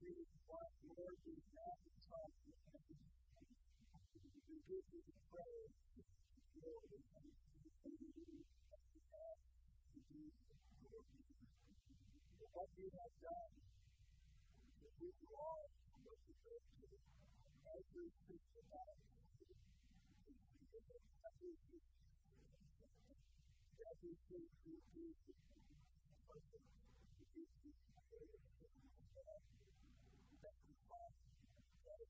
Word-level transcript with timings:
see 0.00 0.26
what 0.46 0.70
Lord 0.90 1.18
is 1.26 1.42
not 1.54 1.78
in 1.86 1.94
trust 2.06 2.38
in 2.46 2.58
heaven. 2.70 2.98
And 4.46 4.60
this 4.66 4.86
is 4.90 5.04
a 5.06 5.16
prayer 5.30 5.66
to 5.70 6.00
Lord 6.62 6.90
and 6.90 7.02
to 7.02 7.90
for 12.36 12.48
what 12.52 12.68
you 12.76 12.88
have 12.90 13.14
done, 13.22 13.52
that 14.82 14.92
we 14.98 15.08
draw 15.22 15.54
from 15.86 15.98
what 16.02 16.18
you 16.26 16.34
go 16.42 16.56
to 16.56 16.86
every 17.70 18.08
Christian 18.26 18.66
life. 18.70 19.00
Everything 20.76 21.12
you 21.30 21.56
do, 21.70 21.88
everything 23.86 24.46
you 24.66 24.76
do, 24.94 25.06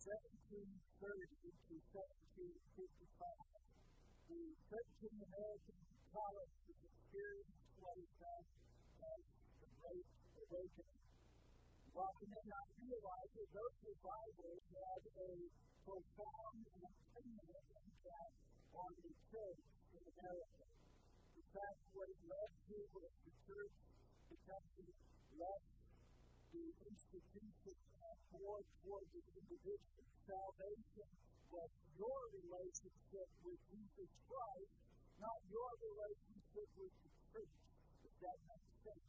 1730 0.00 0.64
to 0.96 1.76
1755, 1.92 2.40
the 4.32 4.40
13 4.72 5.28
American 5.28 5.80
college 6.08 6.56
was 6.64 6.80
experienced 6.88 7.60
what 7.84 8.00
is 8.00 8.08
known 8.16 8.44
as 9.04 9.20
the 9.60 9.68
Great 9.76 10.08
Awakening. 10.40 11.04
While 11.92 12.16
we 12.16 12.32
may 12.32 12.46
not 12.48 12.68
realize 12.80 13.32
it, 13.44 13.48
those 13.52 13.76
revivals 13.84 14.64
had 14.72 15.02
a 15.04 15.32
profound 15.84 16.64
and 16.64 16.92
permanent 17.12 17.68
impact 17.84 18.36
on 18.72 18.90
the 19.04 19.12
church 19.28 19.64
in 20.00 20.02
America. 20.16 20.64
In 21.36 21.44
fact, 21.52 21.76
what 21.92 22.08
it 22.08 22.20
led 22.24 22.50
to 22.72 22.76
was 22.96 23.12
the 23.28 23.32
church 23.52 23.76
becoming 24.32 24.96
less 25.36 25.79
the 26.50 26.66
institution 26.82 27.76
of 28.02 28.16
more 28.34 28.62
toward 28.82 29.06
the 29.14 29.22
individual. 29.38 30.02
Salvation 30.26 31.08
was 31.50 31.70
your 31.94 32.20
relationship 32.42 33.28
with 33.46 33.58
Jesus 33.70 34.10
Christ, 34.26 34.74
not 35.22 35.38
your 35.50 35.70
relationship 35.78 36.68
with 36.74 36.94
the 37.06 37.10
church. 37.30 37.54
Does 38.02 38.16
that 38.22 38.38
make 38.50 38.66
sense? 38.82 39.06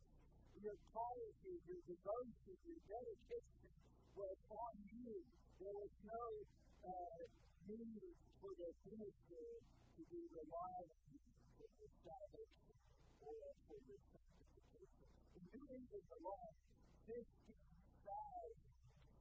Your 0.61 0.77
piety, 0.93 1.55
your 1.65 1.81
devotion, 1.89 2.55
your 2.61 2.81
dedication 2.85 3.69
was 4.13 4.37
on 4.53 4.73
you. 4.93 5.13
There 5.57 5.73
was 5.77 5.93
no 6.05 6.23
uh, 6.85 7.21
need 7.69 8.13
for 8.41 8.53
the 8.53 8.69
minister 8.85 9.45
to 9.97 10.01
be 10.09 10.21
reliant 10.33 10.93
for 11.57 11.69
the 11.81 11.89
salvation 12.05 12.77
or 13.21 13.41
for 13.69 13.77
the 13.85 13.97
sanctification. 14.09 15.05
In 15.37 15.43
New 15.53 15.65
England 15.69 16.07
alone, 16.21 16.70
50,000 17.11 17.27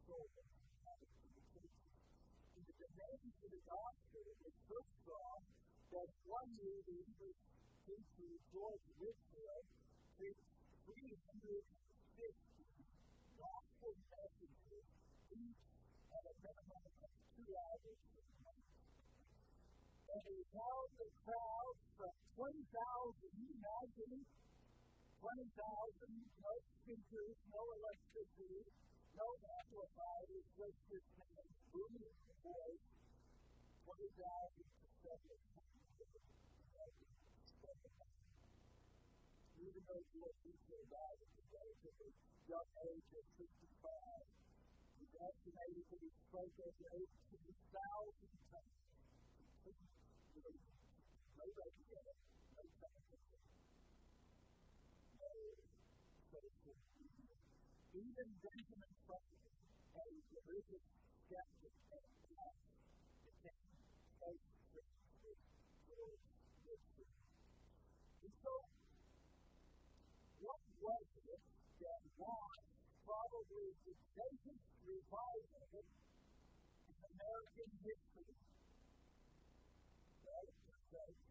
souls 0.07 0.31
name 2.95 3.35
for 3.43 3.51
the 3.51 3.63
gospel 3.67 4.23
is 4.47 4.55
first 4.71 4.95
from 5.03 5.39
that 5.91 6.11
one 6.31 6.51
year 6.63 6.79
the 6.87 7.03
English 7.03 7.41
preacher 7.83 8.31
George 8.55 8.87
Whitfield 9.03 9.67
preached 10.15 10.47
350 10.87 11.67
gospel 13.35 13.93
messages, 14.15 14.87
each 15.35 15.63
at 16.15 16.25
a 16.31 16.35
minimum 16.47 16.85
of 16.87 17.11
two 17.35 17.51
hours 17.51 17.99
And 20.11 20.23
he 20.31 20.39
held 20.55 20.91
the 21.03 21.11
crowd 21.27 21.75
from 21.99 22.15
20,000, 22.39 22.55
you 23.43 23.51
20,000, 25.21 25.53
no 26.41 26.53
speakers, 26.81 27.37
no 27.53 27.61
electricity, 27.77 28.65
no 29.17 29.29
amplifiers, 29.61 30.45
just 30.57 30.81
this 30.89 31.05
man 31.21 31.45
booming 31.69 32.17
voice 32.41 32.91
what 33.91 33.99
is 34.07 34.15
that? 34.23 34.55
Even 39.61 39.83
though 39.83 40.05
you 40.15 40.21
are 40.25 40.37
teaching 40.41 40.81
about 40.87 41.17
it 41.21 41.27
a 41.27 41.45
relatively 41.51 42.15
young 42.47 42.71
age 42.87 43.11
of 43.19 43.25
65, 43.35 43.51
it's 45.03 45.15
estimated 45.21 45.85
that 45.91 46.01
he 46.01 46.11
spoke 46.31 46.55
over 46.65 46.87
18,000 46.97 48.31
times. 48.47 48.79
No 51.35 51.45
regular, 51.51 52.07
no 52.55 52.63
technical, 52.79 53.50
even 57.91 58.29
Benjamin 58.39 58.95
Franklin, 59.07 59.55
a 59.99 60.05
religious 60.31 60.85
skeptic 61.27 61.75
and 61.91 62.07
pastor, 62.31 62.79
became 63.27 63.67
faithful 64.23 64.87
to 64.87 65.31
Lord's 65.91 66.31
mystery. 66.63 67.11
And 68.23 68.33
so, 68.47 68.55
what 70.39 70.63
was 70.79 71.07
it 71.35 71.43
that 71.83 72.03
was 72.15 72.63
probably 73.03 73.67
the 73.83 73.95
greatest 74.15 74.67
revival 74.87 75.83
in 75.83 76.99
American 77.11 77.71
history? 77.83 78.35
Well, 80.23 80.47
it 80.47 80.59
was 80.95 81.30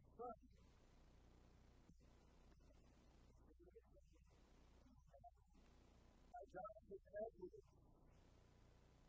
Edward. 7.20 7.68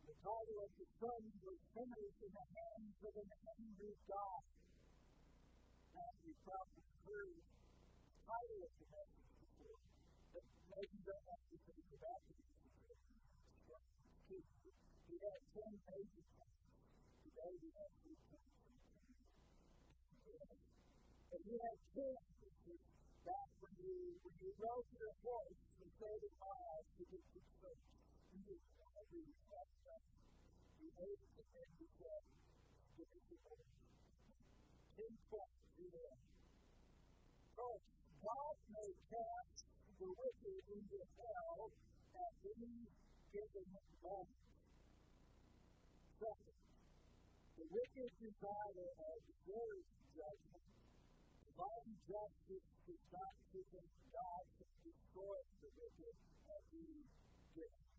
The 0.03 0.17
title 0.19 0.59
of 0.67 0.71
the 0.75 0.89
son 0.99 1.23
was 1.47 1.61
finished 1.71 2.21
in 2.27 2.33
the 2.35 2.47
hands 2.59 2.99
of 3.07 3.15
an 3.15 3.31
angry 3.31 3.95
God. 4.11 4.43
And 5.95 6.15
we 6.27 6.35
probably 6.43 6.87
heard 7.07 7.39
the 7.39 8.19
title 8.27 8.61
of 8.67 8.73
the 8.83 8.87
message 8.91 9.31
before, 9.39 9.79
but 10.35 10.43
maybe 10.75 10.91
you 10.91 11.07
don't 11.07 11.27
have 11.31 11.45
to 11.55 11.57
think 11.71 11.87
about 11.95 12.23
it. 12.35 12.43
He 15.11 15.19
had 15.19 15.41
10 15.55 15.71
pages 15.91 16.27
Today 17.31 17.53
we 17.63 17.71
have 17.79 17.93
2 18.07 18.11
pages. 18.11 18.51
And 21.31 21.41
he 21.47 21.55
have 21.63 21.79
10 21.95 22.11
pages 22.43 22.81
back 23.23 23.49
when 23.63 23.75
you, 23.87 24.19
when 24.27 24.35
you 24.43 24.51
rode 24.59 24.89
your 24.99 25.15
horse 25.23 25.59
from 25.79 25.91
30 26.03 26.27
miles 26.43 26.87
to 26.99 27.03
get 27.07 27.23
to 27.23 27.41
church. 27.61 28.00
God 38.21 38.57
may 38.73 38.93
cast 39.09 39.65
the 39.97 40.09
wicked 40.13 40.63
into 40.77 41.01
hell 41.17 41.73
at 42.21 42.35
any 42.45 42.85
given 43.33 43.69
moment. 44.05 44.45
Second, 46.21 46.59
the 47.57 47.67
wicked 47.73 48.13
desire 48.21 48.93
of 49.09 49.19
glorious 49.49 49.93
judgment, 50.13 50.67
divine 51.49 51.93
justice 52.09 52.69
does 52.85 53.05
not 53.13 53.33
prevent 53.53 53.93
God 54.13 54.45
from 54.61 54.73
destroying 54.85 55.51
the 55.65 55.71
wicked 55.81 56.17
at 56.53 56.63
any 56.77 57.05
given 57.57 57.90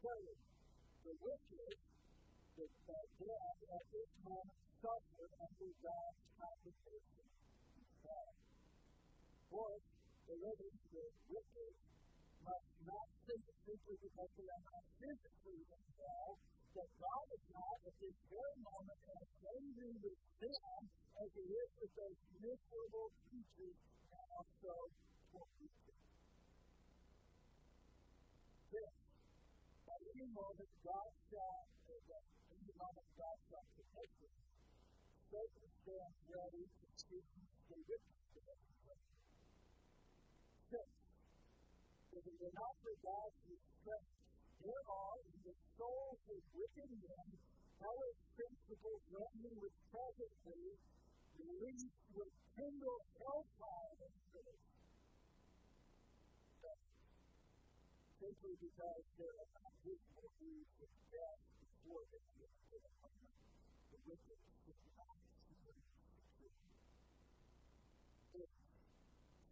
Third, 0.00 0.32
the 1.04 1.12
wicked, 1.20 1.76
the 2.56 2.66
dead 3.20 3.56
at 3.68 3.84
this 3.92 4.10
moment, 4.24 4.60
suffer 4.80 5.28
under 5.44 5.70
God's 5.84 6.20
compensation. 6.40 7.26
Fourth, 9.52 9.84
the 10.24 10.36
living, 10.40 10.76
the 10.88 11.04
wicked, 11.28 11.74
must 12.48 12.72
not 12.88 13.08
simply 13.28 13.96
because 14.00 14.30
they 14.40 14.48
are 14.48 14.64
not 14.72 14.84
physically 15.04 15.60
involved, 15.68 16.40
that 16.80 16.90
God 16.96 17.26
is 17.36 17.44
not 17.52 17.76
at 17.84 17.94
this 18.00 18.16
very 18.32 18.56
moment 18.64 19.00
as 19.20 19.28
angry 19.52 19.94
with 20.00 20.20
them 20.40 20.80
as 21.20 21.28
he 21.36 21.44
is 21.44 21.70
with 21.76 21.92
those 22.00 22.20
miserable 22.40 23.12
creatures 23.28 23.78
and 24.16 24.26
also 24.32 24.74
tormented. 25.28 25.89
Any 30.20 30.36
moment, 30.36 30.68
God 30.84 31.10
shall, 31.32 31.64
at 31.64 32.24
any 32.52 32.72
moment, 32.76 33.08
God 33.16 33.36
shall 33.48 33.64
protect 33.72 34.12
them. 34.20 34.36
Satan 35.32 35.68
stands 35.80 36.18
ready 36.28 36.64
to 36.68 36.86
seize 36.92 37.32
the 37.72 37.78
witness 37.80 38.28
of 38.36 38.44
everything. 38.44 39.00
Six, 40.68 40.88
if 42.12 42.20
it 42.20 42.36
were 42.36 42.52
not 42.52 42.74
for 42.84 42.94
God's 43.00 43.40
restraint, 43.48 44.08
there 44.60 44.84
are 44.92 45.18
in 45.24 45.38
the 45.40 45.56
souls 45.80 46.20
of 46.36 46.40
wicked 46.52 46.90
men 47.00 47.28
hellish 47.80 48.20
principles 48.36 49.02
reigning 49.08 49.56
which 49.56 49.78
presently 49.88 50.68
release 51.40 51.96
would 52.12 52.34
kindle 52.60 53.00
hellfire 53.24 54.09
simply 58.40 58.72
because 58.72 59.04
there 59.20 59.36
are 59.36 59.50
not 59.52 59.68
people 59.84 60.24
who 60.40 60.64
respect 60.80 61.44
before 61.60 62.00
they 62.08 62.24
get 62.40 62.48
to 62.72 62.76
the 62.80 62.88
moment. 62.96 63.36
The 63.92 64.00
wicked 64.08 64.40
is 64.64 64.80
not 64.96 65.16
human 65.44 65.76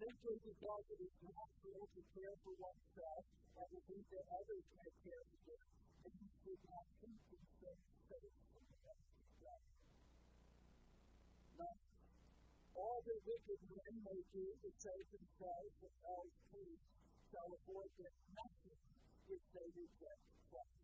Simply 0.01 0.37
because 0.41 0.85
it 0.89 1.01
is 1.05 1.15
natural 1.21 1.85
to 1.85 2.01
care 2.17 2.37
for 2.41 2.55
oneself 2.57 3.25
and 3.61 3.69
to 3.69 3.79
think 3.93 4.05
that 4.09 4.25
others 4.33 4.65
may 4.81 4.89
care 5.05 5.21
for 5.21 5.41
them, 5.53 5.69
and 6.09 6.13
you 6.17 6.29
should 6.49 6.63
not 6.73 6.85
keep 7.05 7.21
themselves 7.29 7.85
safe 8.09 8.37
from 8.57 8.65
the 8.73 8.89
Thus, 11.61 11.77
all 12.73 13.05
the 13.05 13.21
wicked 13.21 13.61
men 13.69 13.95
may 14.01 14.21
do 14.33 14.49
to 14.49 14.69
save 14.81 15.07
themselves 15.13 15.77
and 15.85 15.93
all 16.09 16.25
peace, 16.57 16.98
shall 17.29 17.51
avoid 17.53 17.91
their 18.01 18.15
nothing 18.33 18.81
if 19.29 19.43
they 19.53 19.69
reject 19.77 20.23
Christ. 20.49 20.81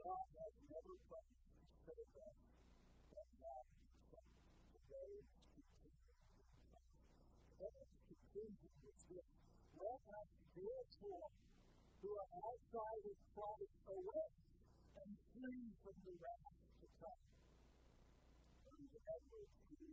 God 0.00 0.26
has 0.40 0.54
never 0.72 0.94
promised 1.04 1.44
to 1.60 1.66
save 1.84 2.12
us 2.16 2.38
from 3.12 3.28
God 3.36 3.64
himself. 3.68 4.32
Today, 4.72 5.12
Let 7.56 7.72
us 7.76 7.90
continue 8.08 8.72
with 8.84 9.00
this. 9.10 9.28
Let 9.80 10.00
us 10.16 10.28
therefore, 10.56 11.28
who 12.00 12.10
are 12.16 12.30
outside 12.40 13.04
of 13.04 13.18
Christ, 13.36 13.76
away 13.90 14.30
and 15.04 15.10
flee 15.36 15.66
from 15.84 15.96
the 16.08 16.14
wrath 16.20 16.56
to 16.80 16.86
come. 17.00 17.22
Those 18.64 18.92
Edwards, 18.96 19.56
who 19.72 19.88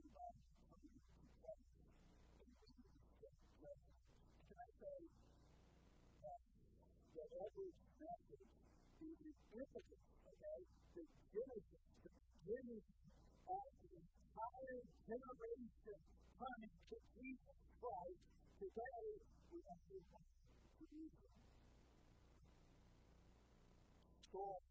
every 7.43 7.71
second 7.99 8.47
to 9.03 9.07
the 9.19 9.31
impetus, 9.59 10.03
okay? 10.31 10.59
The 10.95 11.03
genesis, 11.35 11.83
the 12.03 12.11
beginning 12.47 12.83
of 13.51 13.67
the 13.83 13.91
entire 13.99 14.79
generation 15.03 15.99
coming 16.39 16.75
to 16.87 16.97
Jesus 17.19 17.59
Christ. 17.83 18.23
Today, 18.63 19.03
we 19.51 19.59
have 19.59 19.83
to 19.91 19.97
come 20.07 20.23
to 20.23 20.83
Jesus. 20.87 21.31
Storm. 24.23 24.63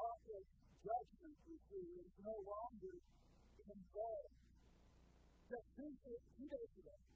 Process 0.00 0.46
judgment 0.80 1.36
is 1.44 2.08
no 2.24 2.34
longer 2.40 2.96
involved. 3.68 4.36
That 5.50 5.64
Jesus, 5.76 6.20
two 6.38 6.46
days 6.48 6.72
ago, 6.78 7.09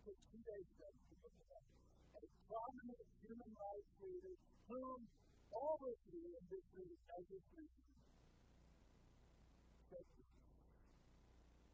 two 0.00 0.40
days 0.48 0.64
ago, 0.80 0.88
a 0.88 2.22
prominent 2.48 3.04
human 3.20 3.52
rights 3.52 3.92
leader 4.00 4.36
whom 4.72 5.00
all 5.52 5.76
of 5.76 5.98
you 6.08 6.24
in 6.40 6.44
this 6.48 6.66
room, 6.72 6.96
as 7.20 7.24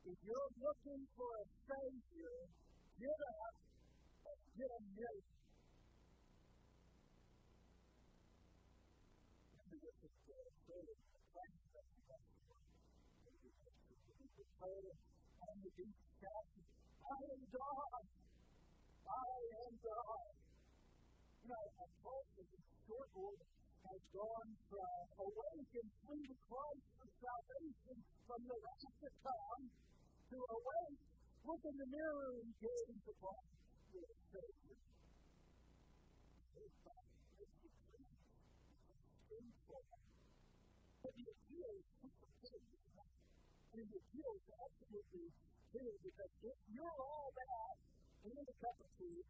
If 0.06 0.18
you're 0.26 0.52
looking 0.58 1.02
for 1.14 1.30
a 1.38 1.46
Savior, 1.70 2.36
get 2.98 3.20
up 3.30 3.54
and 4.26 4.38
get 4.58 4.70
a 4.70 4.82
shouting, 16.20 16.66
I 17.04 17.16
am 17.28 17.42
God! 17.52 18.15
I 19.06 19.30
am 19.62 19.72
God! 19.86 20.34
You 21.42 21.48
know, 21.54 21.66
a 21.78 21.86
culture 22.02 22.46
in 22.50 22.62
short 22.90 23.10
order 23.14 23.46
has 23.86 24.02
gone 24.10 24.50
from 24.66 25.06
awake 25.22 25.72
and 25.78 25.88
flee 26.02 26.26
to 26.26 26.36
Christ 26.50 26.86
for 26.98 27.10
salvation 27.22 27.96
from 28.26 28.40
the 28.50 28.56
wrath 28.58 28.94
to 28.98 29.10
come 29.22 29.62
to 29.70 30.38
awake, 30.42 31.00
look 31.46 31.62
in 31.70 31.76
the 31.78 31.86
mirror 31.86 32.30
and 32.42 32.50
gaze 32.58 33.06
upon 33.06 33.42
your 33.94 34.10
Savior. 34.34 34.78
But 41.06 41.12
the 41.14 41.26
appeal 41.30 41.70
is 41.78 41.86
and 43.76 43.86
the 43.86 44.00
appeal 44.02 44.32
is 44.34 44.48
absolutely 44.56 45.28
clear 45.70 45.94
because 46.02 46.32
if 46.42 46.58
you're 46.74 46.98
all 46.98 47.30
that 47.36 47.85
in 48.34 48.42
a 48.42 48.56
cup 48.58 48.74
of 48.74 48.90
tea, 48.98 49.22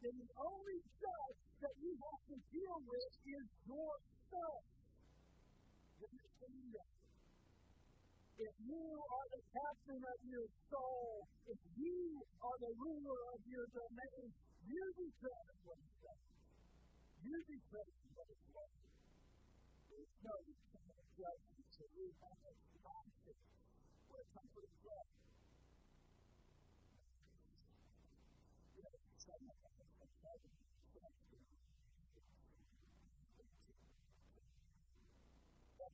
then 0.00 0.16
the 0.16 0.32
only 0.40 0.80
judge 0.96 1.40
that 1.60 1.76
you 1.76 1.92
have 1.92 2.22
to 2.32 2.36
deal 2.48 2.76
with 2.88 3.12
is 3.28 3.46
yourself. 3.68 4.64
If 8.40 8.56
you 8.64 8.84
are 8.96 9.26
the 9.36 9.42
captain 9.52 10.00
of 10.00 10.18
your 10.24 10.48
soul, 10.72 11.28
if 11.44 11.60
you 11.76 12.24
are 12.40 12.56
the 12.56 12.72
ruler 12.72 13.20
of 13.36 13.40
your 13.44 13.68
domain, 13.68 14.32
you 14.64 14.80
determine 14.96 15.60
what 15.68 15.76
is 15.76 15.92
right. 16.00 16.24
You 17.20 17.36
determine 17.36 18.08
what 18.16 18.32
is. 18.32 18.40
There's 19.92 20.16
no 20.24 20.36
judgment, 21.20 21.20
a. 21.20 21.50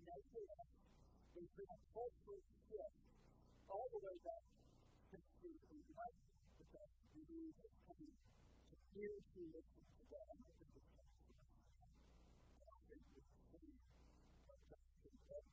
Nigeria, 0.07 0.63
there's 1.35 1.51
been 1.59 1.67
a 1.67 1.81
cultural 1.91 2.39
shift 2.71 2.95
all 3.67 3.91
the 3.91 4.01
way 4.07 4.15
back 4.23 4.45
to 5.11 5.19
the 5.19 5.83
right 5.99 6.19
to 6.57 6.63
the 6.63 6.83
believe 7.11 7.59
and 7.59 7.75
coming 7.91 8.15
to 8.15 8.77
hear 8.95 9.11
to 9.19 9.41
listen 9.51 9.83
to 9.83 10.05
God. 10.07 10.31
I 10.31 10.47
think 10.47 10.63
it's 10.79 10.95
and 11.83 12.71
I 12.71 12.79
think 12.87 13.03
it's 13.19 13.35
pretty 13.51 13.75
much 14.47 14.63
something 14.71 15.17
that 15.27 15.45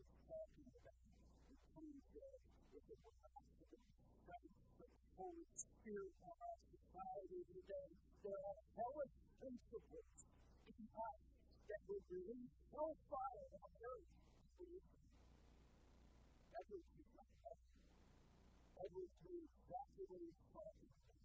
is 0.00 0.08
talking 0.24 0.68
about 0.72 1.04
in 1.52 1.56
terms 1.76 2.08
of 2.16 2.36
with 2.72 2.84
the 2.88 2.96
rise 3.12 3.60
of 3.60 3.68
the 3.68 3.80
presence 4.24 4.72
of 4.80 4.88
the 4.88 4.88
Holy 5.20 5.46
Spirit 5.52 6.16
on 6.24 6.36
our 6.48 6.58
society 6.64 7.40
today. 7.44 7.88
There 8.24 8.40
are 8.40 8.60
hellish 8.72 9.16
principles 9.36 10.08
in 10.64 10.88
us 10.96 11.37
that 11.68 11.80
will 11.84 12.00
release 12.08 12.56
no 12.72 12.96
fire 13.12 13.48
on 13.60 13.70
earth 13.84 14.08
for 14.56 14.64
you. 14.64 14.80
That 16.56 16.64
will 16.64 16.84
keep 16.96 17.08
my 17.12 17.28
heaven. 17.44 17.68
That 18.80 18.88
will 18.96 19.12
do 19.20 19.34
exactly 19.36 20.04
what 20.08 20.20
he's 20.24 20.40
talking 20.48 20.88
about. 20.88 21.20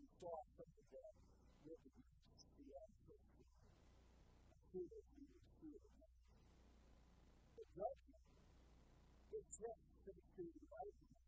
We 0.00 0.04
saw 0.16 0.36
from 0.56 0.68
the 0.72 0.84
dead 0.88 1.14
what 1.68 1.78
the 1.84 1.92
grace 2.00 2.44
of 2.48 2.52
the 2.56 2.68
answer 2.80 3.16
is. 3.20 3.48
And 4.56 4.60
who 4.72 4.80
will 4.88 5.08
be 5.12 5.24
the 5.28 5.42
true 5.60 5.76
of 5.76 5.92
that? 6.00 6.16
The 7.60 7.64
judgment, 7.76 8.26
the 9.36 9.40
threat 9.52 9.80
to 10.04 10.10
the 10.16 10.24
true 10.32 10.48
enlightenment, 10.48 11.20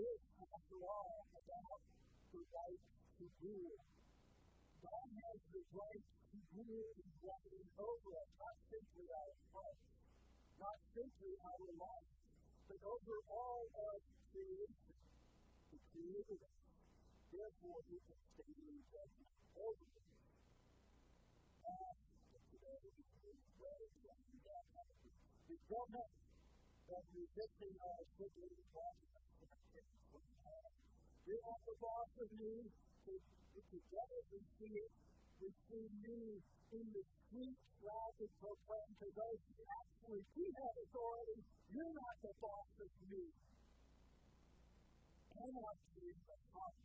is, 0.00 0.20
after 0.40 0.78
all, 0.80 1.28
about 1.36 1.80
the 2.32 2.40
right 2.40 2.82
to 3.20 3.24
rule. 3.44 3.80
God 4.80 5.08
has 5.12 5.38
the 5.52 5.60
right 5.76 6.04
rule 6.54 6.94
and 6.98 7.70
over 7.78 8.10
us, 8.18 8.30
not 8.38 8.56
simply 8.70 9.06
our 9.10 9.34
hearts, 9.54 9.86
not 10.58 10.78
simply 10.94 11.32
our 11.42 11.70
lives 11.78 12.20
but 12.70 12.78
over 12.86 13.14
all 13.26 13.66
of 13.66 13.98
creation. 14.30 14.94
He 15.74 15.78
created 15.90 16.38
us. 16.38 16.54
Therefore, 17.34 17.82
he 17.90 17.98
can 17.98 18.20
stand 18.30 18.62
in 18.62 18.78
judgment 18.94 19.34
over 19.58 19.86
us. 19.90 20.10
We. 21.66 21.98
We 25.50 25.58
don't 25.66 25.90
have 25.98 26.14
that 26.90 27.04
resisting 27.10 27.74
our 27.82 28.02
a 28.06 28.06
distance. 28.22 28.70
You're 31.26 31.42
not 31.42 31.60
the 31.66 31.74
boss 31.82 32.10
of 32.22 32.30
me. 32.38 32.70
Together 33.70 34.18
we 34.30 34.38
see 34.58 34.74
it. 34.78 35.09
We 35.40 35.48
see 35.72 35.88
me 36.04 36.36
in 36.76 36.84
the 36.92 37.00
street 37.00 37.56
loud 37.80 38.12
and 38.20 38.32
proclaim 38.44 38.90
to 39.00 39.08
those 39.08 39.40
who 39.40 39.62
actually 39.72 40.20
do 40.36 40.44
have 40.60 40.74
authority, 40.84 41.40
you're 41.72 41.96
not 41.96 42.16
the 42.20 42.34
boss 42.44 42.68
of 42.76 42.92
me. 43.08 43.24
Anarchy 45.40 46.12
in 46.12 46.20
the 46.28 46.38
heart. 46.52 46.76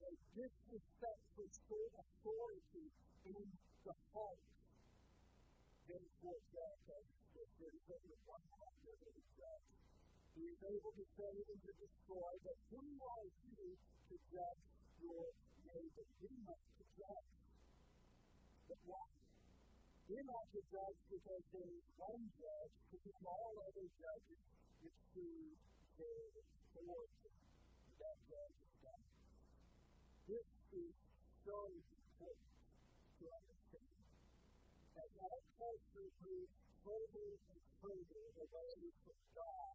A 0.00 0.12
disrespectful 0.32 1.84
authority 1.92 2.88
in 3.28 3.44
the 3.84 3.96
heart. 4.16 4.40
Therefore, 5.92 6.40
God 6.56 6.78
has 6.88 7.04
the 7.36 7.44
one 8.24 8.44
He 10.40 10.44
is 10.48 10.60
able 10.64 10.92
to 10.96 11.04
save 11.20 11.46
and 11.52 11.60
to 11.68 11.72
destroy, 11.84 12.32
but 12.48 12.56
who 12.72 12.80
are 12.80 13.28
you 13.44 13.76
to 14.08 14.14
judge 14.32 14.64
your 15.04 15.28
neighbor? 15.74 16.04
We 16.20 16.32
must 16.46 16.66
judge 16.98 17.30
but 18.70 18.80
one. 18.86 19.12
We're 20.10 20.26
not 20.26 20.46
to 20.50 20.60
judge 20.70 20.98
because 21.06 21.44
there 21.54 21.70
is 21.70 21.86
one 21.94 22.24
judge, 22.34 22.74
because 22.90 23.18
all 23.22 23.54
other 23.62 23.86
judges 23.94 24.40
receive 24.82 25.54
their 25.98 26.22
authority. 26.34 27.30
That 28.02 28.16
judge 28.26 28.56
is 28.58 28.74
God. 28.82 29.06
This 30.26 30.48
is 30.74 30.94
so 31.46 31.58
important 31.66 32.54
to 33.18 33.24
understand. 33.30 34.02
As 34.98 35.10
our 35.14 35.40
culture 35.58 36.10
moves 36.26 36.54
further 36.82 37.30
and 37.54 37.62
further 37.78 38.24
away 38.38 38.74
from 39.06 39.20
God, 39.34 39.74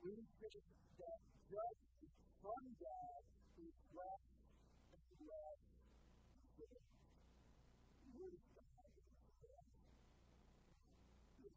we 0.00 0.16
think 0.16 0.64
that 1.00 1.20
judgment 1.48 2.16
from 2.40 2.62
God 2.80 3.20
is 3.60 3.76
less 3.92 4.33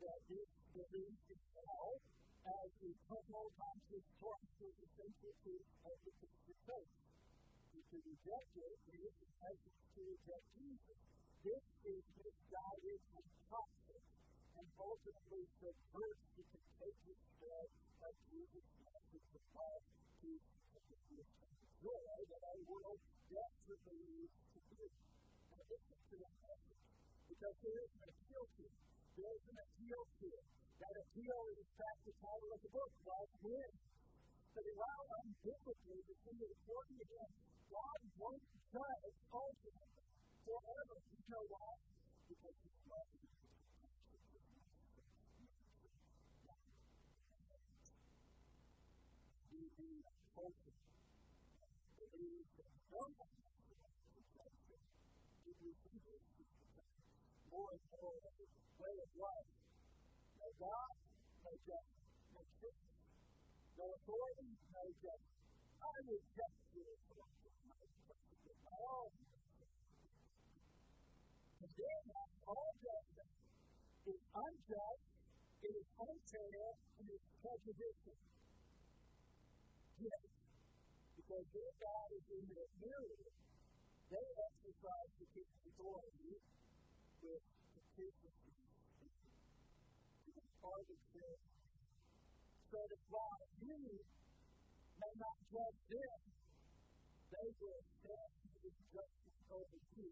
that 0.00 0.20
is 0.28 0.48
the 0.76 0.84
itself 0.92 2.00
as 2.46 2.70
a 2.84 2.90
puzzle 3.08 3.48
conscious 3.56 4.04
choice 4.20 4.52
is 4.60 4.76
essential 4.76 5.32
to 5.40 5.52
everything 5.88 6.34
we 6.46 6.54
face. 6.68 6.94
To 7.86 7.96
reject 8.02 8.52
it, 8.60 8.76
it 8.92 9.00
is 9.00 9.16
essential 9.24 9.72
to 9.96 10.00
reject 10.04 10.46
Jesus. 10.58 10.98
This 11.46 11.64
is 11.86 12.02
misguided 12.12 13.00
and 13.16 13.26
toxic 13.48 14.02
and 14.58 14.66
ultimately 14.76 15.44
subverts 15.64 16.24
the 16.36 16.44
contagious 16.44 17.20
spread 17.36 17.68
of 18.04 18.12
Jesus' 18.28 18.68
message 18.84 19.28
of 19.32 19.44
love 19.56 19.82
to 20.22 20.30
joy 21.86 22.16
that 22.26 22.42
our 22.42 22.60
world 22.68 23.00
desperately 23.30 24.00
needs 24.12 24.36
to 24.52 24.60
do. 24.76 24.84
Now, 25.54 25.62
this 25.70 25.82
to 25.86 26.16
the 26.18 26.30
message 26.42 26.82
because 27.30 27.56
there 27.62 27.78
is 27.80 27.90
an 27.96 28.10
appeal 28.10 28.44
to 28.44 28.62
it. 28.66 28.95
There's 29.16 29.48
an 29.48 29.56
appeal 29.64 30.04
to 30.04 30.26
it. 30.28 30.44
That 30.76 30.92
appeal 30.92 31.40
is, 31.48 31.56
in 31.56 31.70
fact, 31.80 32.04
the 32.04 32.12
title 32.20 32.52
of 32.52 32.60
the 32.60 32.68
book, 32.68 32.92
God 33.00 33.28
Wins. 33.48 33.80
So 34.52 34.60
they 34.60 34.76
allow 34.76 35.00
unbiblically 35.24 36.04
to 36.04 36.14
see 36.20 36.36
the 36.36 36.48
important 36.52 37.00
again. 37.00 37.32
God 37.72 38.00
won't 38.20 38.44
judge 38.76 39.16
ultimately 39.32 40.04
forever. 40.44 40.96
You 41.00 41.24
know 41.32 41.44
why? 41.48 41.72
Because 42.28 42.56
he's 42.60 42.76
loving. 42.92 43.24
Thank 50.36 50.52
you. 50.60 50.76
More 57.52 57.70
and 57.72 57.84
more 57.94 58.18
way 58.80 58.94
of 59.02 59.10
life. 59.18 59.50
No 60.40 60.48
God, 60.60 60.94
no 61.44 61.52
justice, 61.66 62.10
no 62.34 62.40
truth, 62.60 62.82
no 63.78 63.84
authority, 63.96 64.50
no 64.72 64.84
justice. 65.02 65.36
I 65.82 65.92
reject 66.06 66.58
your 66.74 66.90
authority. 66.90 67.50
All 68.72 69.10
Condemn 71.60 72.08
all 72.46 72.72
judgment 72.84 73.32
is 74.06 74.20
unjust, 74.32 75.04
it 75.64 75.72
is 75.76 75.88
unfair, 75.98 76.66
and 77.00 77.06
it 77.10 77.16
is 77.16 77.24
prejudicial. 77.40 78.18
Yes, 80.00 80.24
because 81.16 81.46
your 81.52 81.72
God 81.80 82.08
is 82.12 82.26
in 82.32 82.44
their 82.54 82.70
mirror, 82.80 83.24
they 84.12 84.26
exercise 84.36 85.10
the 85.20 85.26
king's 85.32 85.60
authority 85.68 86.34
with 87.22 87.44
efficiency 87.76 88.46
arbitrary. 90.66 91.40
So 92.70 92.78
that 92.82 93.02
while 93.08 93.46
you 93.62 93.78
may 94.98 95.12
not 95.16 95.36
judge 95.48 95.80
them, 95.88 96.18
they 97.30 97.48
will 97.62 97.82
stand 98.02 98.32
in 98.66 98.74
justice 98.90 99.38
over 99.48 99.78
you. 99.96 100.10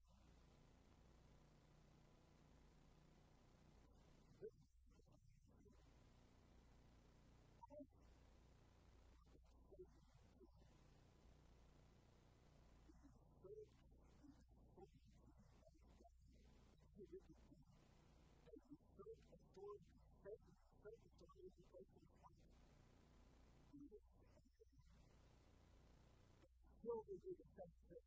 children 26.84 27.16
do 27.24 27.32
the 27.32 27.48
same 27.56 27.78
thing. 27.88 28.06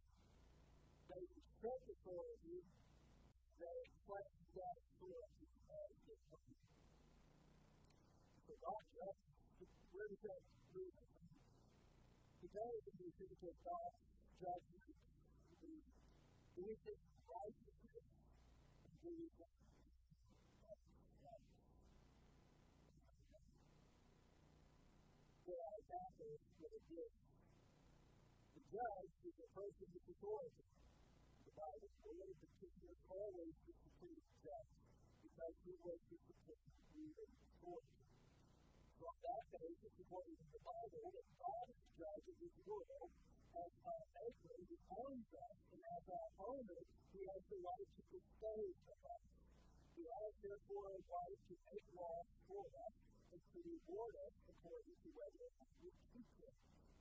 They 1.09 1.23
respect 1.33 1.83
authority, 1.89 2.59
they 3.57 3.75
express 3.89 4.29
that 4.53 4.75
authority 4.77 5.47
as 5.65 5.91
their 6.07 6.21
own. 6.29 6.55
So 8.47 8.53
God 8.61 8.83
judges, 8.93 9.69
where 9.91 10.07
does 10.07 10.21
that 10.29 10.41
lead 10.77 10.93
us? 10.93 11.11
Today, 12.37 12.73
when 12.85 12.95
we 13.01 13.09
think 13.17 13.33
of 13.33 13.57
God's 13.65 13.97
judgment, 14.45 14.93
we 16.57 16.69
think 16.85 17.01
righteousness, 17.27 17.76
The 19.07 19.15
judge 28.67 29.13
is 29.23 29.35
a 29.39 29.47
person 29.55 29.87
with 29.95 30.11
authority. 30.11 30.67
The 31.39 31.55
Bible 31.55 31.87
says 32.03 32.35
that 32.35 32.51
Christian 32.59 32.91
is 32.91 32.99
always 33.07 33.55
the 33.63 33.73
supreme 33.79 34.27
judge 34.43 34.75
because 35.23 35.55
he 35.63 35.71
was 35.87 35.99
the 36.11 36.19
supreme 36.27 36.67
ruler 36.91 37.31
authority. 37.31 38.03
So 38.99 39.07
on 39.07 39.15
that 39.23 39.43
basis, 39.55 39.93
according 40.03 40.35
to 40.35 40.47
the 40.51 40.59
Bible, 40.67 41.15
that 41.15 41.27
God 41.39 41.65
is 41.71 41.79
the 41.79 41.95
judge 41.95 42.27
of 42.27 42.35
this 42.43 42.55
world, 42.67 43.07
has 47.37 47.45
the 47.53 47.61
right 47.61 47.89
to 47.93 48.01
control 48.09 48.65
someone. 48.81 49.25
He 49.93 50.01
has, 50.09 50.33
therefore, 50.41 50.89
a 50.89 50.97
right 51.05 51.37
to 51.37 51.53
make 51.69 51.85
laws 51.93 52.25
for 52.49 52.65
us 52.65 52.95
and 53.29 53.37
to 53.37 53.57
reward 53.61 54.13
us 54.25 54.33
according 54.49 54.97
to 55.05 55.09
whether 55.13 55.45
or 55.45 55.53
not 55.61 55.69
we 55.85 55.93
keep 56.17 56.25
it. 56.41 56.55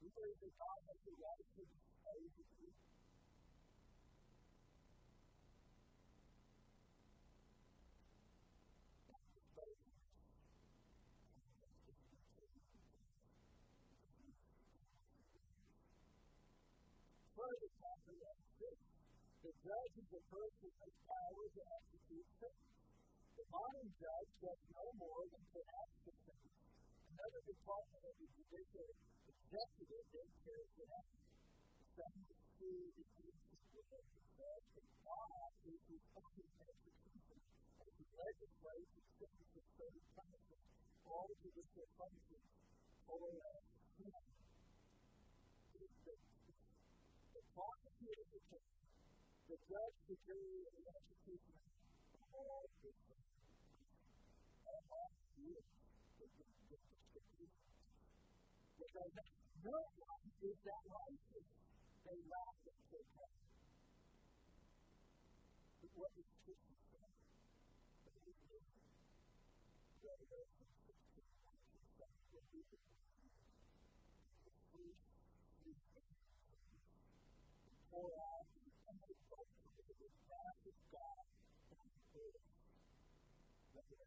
We 0.05 0.13
believe 0.13 0.37
that 0.37 0.55
God 0.61 0.79
has 0.93 0.99
the 1.09 1.17
right 1.25 1.41
to 1.41 1.63
dispose 1.65 2.33
of 2.37 2.47
truth. 2.53 2.96
The 19.47 19.55
judge 19.63 19.95
is 19.95 20.11
the 20.11 20.19
person 20.27 20.71
whose 20.75 20.99
power 21.07 21.45
to 21.47 21.63
execute 21.79 22.27
sentence. 22.35 22.83
The 23.39 23.47
modern 23.47 23.89
judge 23.95 24.31
does 24.43 24.59
no 24.75 24.87
more 24.99 25.23
than 25.23 25.39
pronounce 25.55 25.95
the 26.03 26.15
sentence. 26.27 26.67
Another 27.15 27.43
department 27.47 28.03
of 28.11 28.15
the 28.19 28.27
judicial 28.27 28.91
executive 29.31 30.05
then 30.11 30.29
carries 30.43 30.75
it 30.83 30.91
out. 30.99 31.15
The 31.79 31.87
same 31.95 32.27
is 32.27 32.43
true 32.59 32.91
in 32.91 33.07
the 33.07 33.07
judicial 33.71 34.03
judge 34.35 34.67
and 34.83 34.91
God 35.07 35.51
is 35.63 35.83
responsible 35.95 36.51
for 36.59 36.67
execution 36.67 37.39
as 37.87 37.91
he 38.03 38.07
legislates 38.19 38.93
and 38.99 39.07
sends 39.15 39.47
the 39.47 39.63
same 39.79 40.03
punishment, 40.11 40.63
all 41.07 41.31
judicial 41.39 41.87
punishment, 41.95 42.47
over 43.15 43.31
the 43.31 43.47
prosecutor 47.55 48.27
is 48.35 48.86
the 49.47 49.55
judge, 49.71 49.95
the 50.11 50.19
jury, 50.27 50.67
and 50.67 50.83
the 50.83 50.91
executioner, 50.91 51.63
all 52.35 52.67
good 52.83 52.99
things. 53.07 53.31
All 54.67 55.15
good 55.39 55.63
is 56.19 56.35
the. 56.67 56.83
Because 58.75 59.15
no 59.63 59.79
one 60.03 60.27
is 60.43 60.59
that 60.67 60.83
righteous. 60.91 61.47
They 62.07 62.19
lack 62.27 62.59
it 62.67 62.75
to 62.91 62.99
come. 63.15 63.39
But 65.79 65.91
what 65.95 66.11
is 66.19 66.27
Christian 66.43 66.79
say? 66.91 67.07
Revelation 70.03 70.67
16, 70.91 71.23
1 71.23 72.27
pour 77.97 78.13
out 78.13 78.36
Bible 83.87 84.03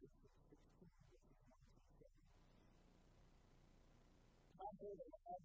that 4.92 5.08
I 5.24 5.36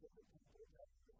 the 0.00 0.24
people 0.32 0.64
that 0.80 0.88
the 1.04 1.12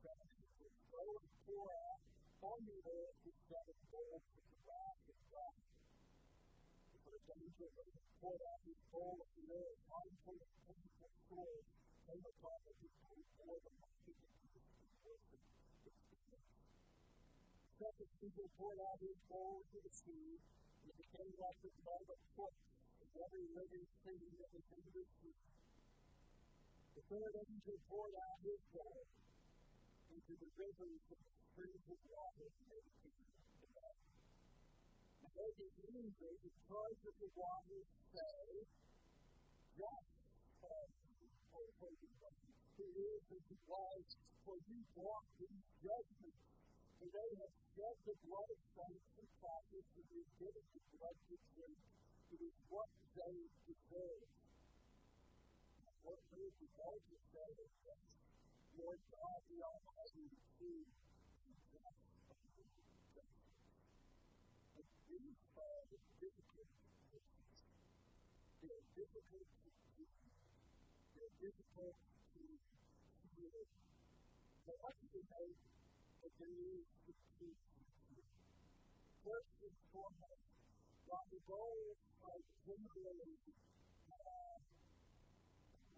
would 0.57 0.77
go 0.89 1.05
and 1.21 1.29
pour 1.45 1.69
out 1.69 2.01
on 2.41 2.65
the 2.65 2.81
earth 2.81 3.17
his 3.29 3.37
seven 3.45 3.77
bowls 3.93 4.25
to 4.25 4.41
God. 4.65 4.97
The 5.05 7.01
first 7.05 7.29
angel 7.45 7.69
poured 8.25 8.41
out 8.41 8.61
his 8.65 8.81
bowl 8.89 9.21
of 9.21 9.29
the 9.37 9.45
earth, 9.53 9.81
mindful 9.93 10.37
of 10.41 10.49
painful 10.65 11.13
came 12.09 12.25
upon 12.25 12.57
the 12.65 12.73
people 12.81 13.13
who 13.13 13.21
bore 13.37 13.61
the 13.61 13.73
worship. 15.05 15.45
The 15.85 15.93
second 17.85 18.09
angel 18.17 18.49
poured 18.57 18.81
out 18.81 18.97
his 18.97 19.21
bowl 19.29 19.61
into 19.61 19.77
the 19.77 19.93
sea, 19.93 20.41
it 20.89 20.97
became 20.99 21.35
like 21.39 21.59
the 21.63 21.73
blood 21.83 22.07
of 22.11 22.19
corpse, 22.35 22.67
and 23.03 23.11
every 23.23 23.47
living 23.55 23.87
thing 24.03 24.23
that 24.39 24.51
was 24.53 24.67
in 24.73 24.85
the 24.93 25.05
sea 25.23 25.37
the 26.93 27.03
third 27.09 27.33
angel 27.33 27.77
poured 27.89 28.13
out 28.21 28.39
his 28.45 28.61
bowl 28.69 29.05
into 30.13 30.33
the 30.37 30.51
rivers 30.61 31.03
of 31.09 31.19
the 31.25 31.33
springs 31.41 31.85
of 31.89 32.01
water 32.13 32.49
and 32.53 32.69
it 32.69 32.85
into 33.01 33.65
blood. 33.73 33.97
And 35.25 35.33
as 35.33 35.53
the 35.57 35.71
angels 35.89 36.41
in 36.45 36.57
charge 36.69 37.01
of 37.09 37.15
the 37.17 37.31
waters 37.33 37.89
say, 38.13 38.45
Just 39.73 40.13
cause 40.61 40.93
you, 41.17 41.29
O 41.57 41.61
Holy 41.81 42.13
One, 42.21 42.37
who 42.77 42.87
is 42.93 43.25
and 43.33 43.45
who 43.49 43.57
was, 43.73 44.05
for 44.45 44.57
you 44.69 44.79
brought 44.93 45.27
these 45.41 45.65
judgments. 45.81 46.52
and 47.03 47.11
they 47.11 47.31
have 47.35 47.51
shed 47.75 47.97
the 48.07 48.15
blood 48.31 48.47
of 48.47 48.61
Christ 48.79 49.03
in 49.19 49.27
practice 49.43 49.87
to 49.99 50.03
be 50.07 50.23
given 50.39 50.63
to 50.63 50.79
blood 50.95 51.19
to 51.19 51.35
drink. 51.59 51.75
It 52.31 52.41
is 52.47 52.55
what 52.71 52.87
they 53.19 53.35
deserve. 53.67 54.31
What 56.07 56.23
we 56.31 56.47
deserve 56.63 57.03
to 57.03 57.17
say 57.35 57.49
is 57.59 57.75
that 57.91 57.99
Lord 58.79 59.03
God 59.11 59.41
the 59.51 59.59
Almighty, 59.67 60.31
see 60.63 60.87
the 61.43 61.55
death 61.75 61.99
of 62.31 62.39
the 62.39 62.65
justice. 62.71 63.35
But 64.79 64.87
these 65.11 65.43
are 65.59 65.83
the 65.91 65.99
difficult 66.23 66.71
cases. 67.11 67.27
They 68.63 68.71
are 68.79 68.87
difficult 68.95 69.49
to 69.51 69.71
do. 69.99 70.07
They 71.19 71.23
are 71.27 71.35
difficult 71.51 71.97
to 71.99 72.43
hear. 73.35 73.59
But 74.71 74.77
what 74.79 74.95
do 75.03 75.07
you 75.19 75.23
know 75.27 75.51
that 76.23 76.31
they 76.39 76.55
need 76.55 76.87
to 77.03 77.11
speak. 77.11 77.59
First 79.27 79.55
and 79.67 79.75
foremost, 79.91 80.47
while 81.11 81.27
the 81.35 81.43
goal 81.51 81.99
of 81.99 82.39
generally 82.63 83.35
uh, 84.07 84.59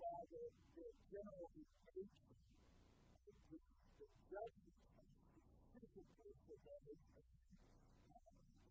while 0.01 0.25
the, 0.33 0.45
the 0.81 0.89
general 1.13 1.49
distinction, 1.53 2.09
the, 3.29 3.33
the, 3.53 3.59
the 4.01 4.09
judgment 4.33 4.81
of 4.97 5.05
physical 5.77 6.09
person 6.25 6.57
that 6.73 6.81
is 6.89 7.01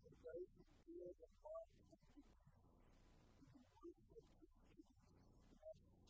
for 0.02 0.14
those 0.26 0.50
who 0.58 0.66
feel 0.90 1.10
the 1.22 1.30
heart 1.38 1.70
of 1.94 2.02
the 2.02 2.22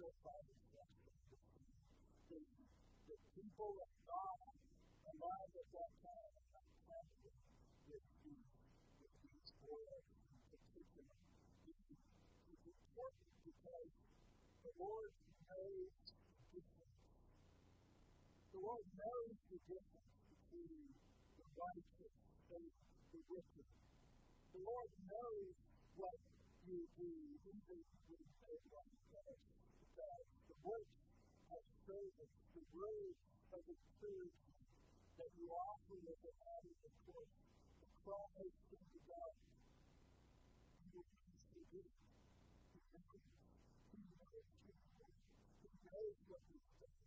so 0.00 0.08
far, 0.24 0.40
the 3.04 3.16
people 3.36 3.72
of 3.76 4.03
Alive 5.24 5.56
at 5.56 5.68
that 5.72 5.92
time 6.04 6.36
not 6.52 6.68
confident 6.84 7.40
with 7.88 8.04
these, 8.28 8.44
with 9.00 9.14
these 9.24 9.52
words 9.64 10.04
in 10.04 10.36
particular. 10.52 11.16
It's 11.64 12.64
important 12.68 13.28
because 13.40 13.88
the 14.68 14.72
Lord 14.76 15.12
knows 15.48 15.92
the 16.52 16.60
difference. 16.60 17.00
The 18.52 18.60
Lord 18.68 18.84
knows 19.00 19.32
the 19.48 19.60
difference 19.64 20.12
between 20.28 20.92
the 20.92 21.46
righteous 21.56 22.16
and 22.52 22.64
the 23.16 23.20
wicked. 23.24 23.68
The 24.52 24.60
Lord 24.60 24.92
knows 25.08 25.56
what 26.04 26.20
you 26.68 26.84
do, 27.00 27.12
even 27.32 27.56
when. 27.64 27.80
The 30.52 30.58
works 30.68 31.00
of 31.48 31.62
service, 31.88 32.34
the 32.52 32.64
words 32.76 33.20
of 33.56 33.62
church 34.04 34.53
that 35.18 35.30
you 35.38 35.46
offer 35.46 35.94
as 35.94 36.20
a 36.26 36.34
body 36.42 36.74
of 36.74 36.92
Christ, 37.06 37.38
the 37.78 37.88
promise 38.02 38.56
to 38.70 38.76
the 38.76 39.00
God. 39.06 39.34
You 40.82 40.90
will 40.90 41.06
be 41.06 41.34
so 41.54 41.60
good. 41.70 41.90
He 42.74 42.80
knows, 42.82 43.22
he 43.94 44.02
knows 44.10 44.46
your 44.66 44.80
heart. 44.98 45.18
He 45.62 45.70
knows 45.86 46.16
what 46.26 46.42
he's 46.50 46.68
done. 46.82 47.02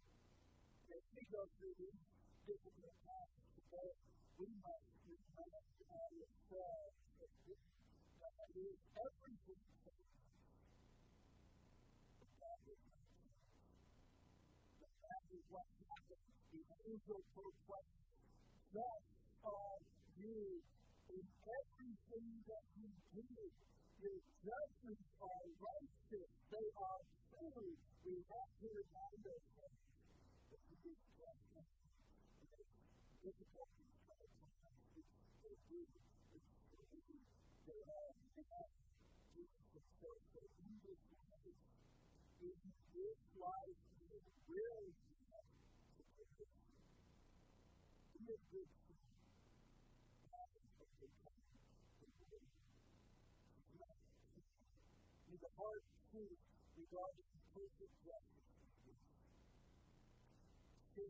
And 0.88 1.04
he 1.20 1.24
goes 1.28 1.52
through 1.60 1.76
these 1.76 2.00
difficult 2.48 2.96
times 3.04 3.36
today. 3.60 3.91
We 4.39 4.48
must 4.63 4.88
remind 5.04 5.52
ourselves 5.52 6.96
that 7.20 7.32
God 8.24 8.48
is 8.56 8.80
everything 8.96 9.76
refusal 16.88 17.19
for 17.36 17.52
what 17.67 17.84
Just 18.71 19.12
are 19.43 19.80
you 20.23 20.63
in 21.12 21.23
everything 21.43 22.28
that 22.47 22.63
you 22.80 22.88
do? 23.12 23.28
Your 24.00 24.19
judgments 24.39 25.08
are 25.19 25.43
righteous, 25.67 26.32
they 26.47 26.67
are 26.80 27.02
true. 27.36 27.76
We 28.08 28.15
have 28.32 28.52
to 28.63 28.67
remind 28.71 29.19
ourselves 29.19 29.80
that 30.47 30.62
He 30.63 30.76
is 30.88 31.00
justice. 31.12 31.71
Difficult 33.19 33.67
to 33.67 33.84
try 34.08 34.23
to 34.23 35.02
they 35.43 35.56
do, 35.67 35.80
it's 35.84 36.52
true. 36.71 37.19
They 37.67 37.82
are 37.84 38.12
Jesus 39.36 39.88
Christ, 40.00 40.23
so 40.32 40.39
in 40.39 40.71
this 40.88 41.04
life, 41.28 41.60
In 42.47 42.56
this 42.95 43.19
life, 43.36 43.80
you 44.00 44.08
will 44.47 45.07
is 48.27 48.35
a 55.39 55.51
hard 55.55 55.79
truth 56.11 56.35
regarding 56.75 57.23
perfect 57.55 57.93
justice. 58.03 58.51
This 60.99 61.07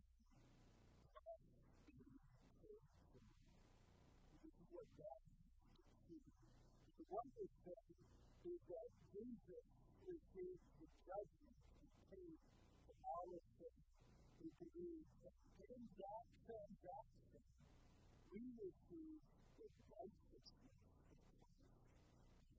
is 4.53 4.69
what 4.69 4.86
God 5.01 5.21
The 7.01 7.06
wondrous 7.10 7.53
thing 7.65 7.97
is 8.45 8.62
that 8.69 8.89
Jesus 9.10 9.65
received 10.06 10.65
the 10.77 10.86
judgment 11.01 11.58
and 11.82 11.89
paid 12.13 12.38
for 12.86 12.93
all 13.10 13.25
of 13.34 13.41
sin 13.58 13.97
we 14.48 14.56
believe 14.64 15.04
that 15.28 15.36
in 15.76 15.84
that 16.00 16.24
transaction, 16.48 17.44
we 18.32 18.40
receive 18.64 19.20
the 19.60 19.68
righteousness 19.92 20.72
of 20.72 20.88
Christ. 21.04 21.28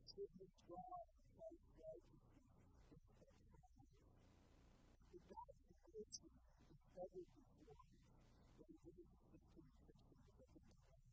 So 0.05 0.20
we 0.37 0.48
Christ's 0.68 1.72
righteousness 1.81 2.44
is 2.92 3.01
the 3.24 3.33
Father. 3.57 3.88
The 5.16 5.20
gospel 5.33 5.88
issue 5.96 6.29
is 6.29 6.83
ever 7.01 7.24
before 7.24 7.81
us, 7.81 8.05
when 8.61 8.68
it 8.68 8.85
is 8.85 9.09
the 9.09 9.40
crucifixion 9.48 10.20
of 10.29 10.48
the 10.53 10.61
Father. 10.61 11.09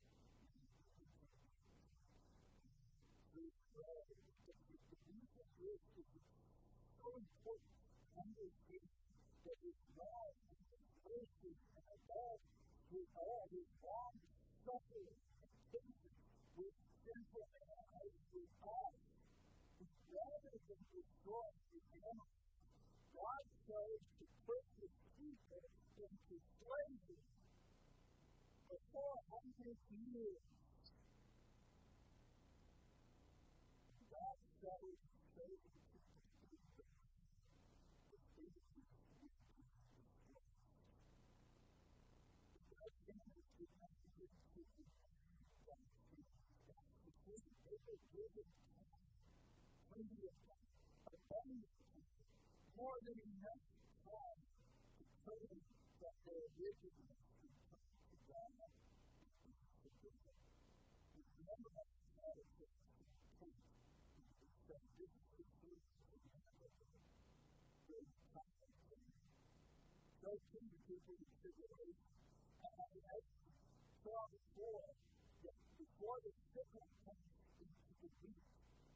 We 3.31 3.47
pray 3.71 4.03
that 4.11 4.59
the 4.67 4.75
belief 4.91 5.31
is 5.39 5.79
so 6.99 7.07
important 7.15 7.79
to 7.95 8.19
understand 8.19 8.91
that 9.45 9.57
it's 9.61 9.85
not 9.95 10.24
mercy 11.15 11.55
and 11.79 11.87
above 11.95 12.39
with 12.91 13.07
all 13.15 13.47
his 13.47 13.67
long 13.79 14.13
suffering 14.67 15.15
and 15.15 15.51
patience 15.71 16.19
with 16.59 16.75
sinful 17.07 17.47
man, 17.55 18.03
with 18.35 18.51
us, 18.67 18.95
rather 20.11 20.55
than 20.67 20.81
destroy 20.91 21.47
his 21.71 21.85
enemy, 22.03 22.35
God 23.15 23.43
chose 23.63 24.03
to 24.19 24.25
put 24.43 24.63
his 24.83 24.91
people 25.15 25.63
into 26.03 26.35
slavery 26.35 27.23
for 28.67 28.79
400 28.91 29.71
years. 30.11 30.54
more 52.75 52.99
than 53.07 53.15
enough 53.15 53.63
time 54.03 54.39
to 54.99 55.03
prove 55.23 55.63
that 56.03 56.15
their 56.27 56.45
wickedness 56.59 57.17
is 57.39 57.55
put 57.71 57.81
to 57.81 58.17
God. 58.29 58.67
Remember 61.39 61.69
that 61.71 61.87
God 62.19 62.35
is 62.35 62.51
that 64.69 64.83
this 64.99 65.11
is 65.11 65.27
the 65.33 65.47
truth 65.55 65.87
of 66.11 66.19
the 66.19 66.35
So 70.19 70.29
can 70.51 70.65
the 70.67 70.79
people 70.83 71.15
in 71.15 71.31
tribulation. 71.39 72.11
And 72.59 73.01
I 73.07 73.17
saw 74.03 74.19
before 74.35 74.87
that 75.47 75.57
before 75.79 76.17
the 76.21 76.33
sickness 76.51 76.91
comes 77.07 77.44
the 78.05 78.13
wheat 78.21 78.37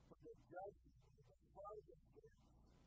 from 0.06 0.22
the 0.22 0.36
judgment 0.54 1.02
of 1.18 1.26
the 1.26 1.40
farthest 1.58 2.06
wheat. 2.14 2.36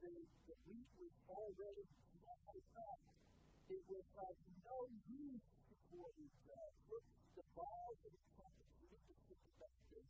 The, 0.06 0.12
the 0.46 0.56
wheat 0.70 0.90
was 1.02 1.14
already 1.26 1.86
dried 2.22 2.66
up. 2.78 3.00
It 3.66 3.82
was 3.90 4.06
of 4.22 4.34
no 4.62 4.78
use 5.10 5.46
before 5.66 6.10
these 6.14 6.36
guys. 6.46 6.74
Look, 6.94 7.02
the 7.34 7.46
balls 7.58 7.98
of 8.06 8.12
the 8.14 8.22
prophets, 8.38 8.70
look 8.86 9.02
at 9.02 9.18
the 9.18 9.34
perspective 9.34 10.06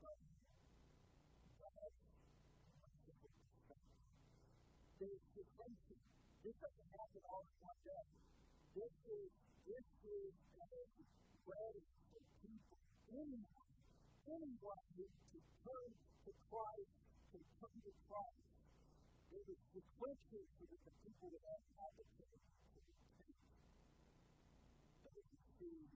from 0.00 0.16
God's 1.60 2.00
merciful 2.80 3.32
perspective. 3.36 4.00
There's 4.96 5.24
redemption. 5.36 6.00
This 6.40 6.56
doesn't 6.56 6.88
happen 6.88 7.22
all 7.28 7.44
in 7.44 7.56
one 7.60 7.80
day. 7.84 8.04
This 8.80 8.94
is, 9.12 9.28
this 9.68 9.86
is 10.08 10.32
uh, 10.56 10.64
a 10.64 11.04
ready 11.44 11.84
for 12.16 12.22
people 12.40 12.80
in 13.12 13.44
anybody 14.28 15.04
to 15.04 15.38
turn 15.64 15.90
to 16.24 16.30
Christ, 16.48 16.94
to 17.32 17.38
come 17.60 17.76
to 17.84 17.92
Christ. 18.08 18.44
It 19.34 19.44
is 19.50 19.60
sequential 19.74 20.44
so 20.56 20.62
that 20.64 20.80
the 20.80 20.94
people 21.04 21.28
would 21.28 21.44
have 21.44 21.60
an 21.60 21.76
opportunity 21.84 22.40
to 22.40 22.80
be. 22.80 23.34
They 25.04 25.22
see 25.60 25.88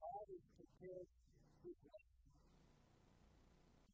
God 0.00 0.26
is 0.32 0.44
prepared 0.58 1.06
to 1.62 1.68
bless 1.84 2.19